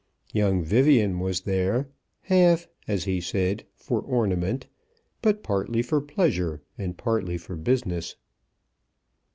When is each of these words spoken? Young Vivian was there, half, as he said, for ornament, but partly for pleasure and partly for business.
Young 0.33 0.63
Vivian 0.63 1.19
was 1.19 1.41
there, 1.41 1.87
half, 2.21 2.67
as 2.87 3.03
he 3.03 3.21
said, 3.21 3.65
for 3.75 4.01
ornament, 4.01 4.65
but 5.21 5.43
partly 5.43 5.83
for 5.83 6.01
pleasure 6.01 6.63
and 6.75 6.97
partly 6.97 7.37
for 7.37 7.55
business. 7.55 8.15